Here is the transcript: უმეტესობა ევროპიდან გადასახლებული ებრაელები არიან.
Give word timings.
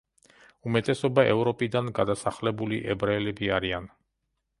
უმეტესობა 0.69 1.25
ევროპიდან 1.33 1.91
გადასახლებული 1.99 2.81
ებრაელები 2.95 3.51
არიან. 3.59 3.87